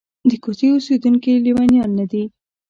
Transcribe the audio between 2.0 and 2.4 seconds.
دي.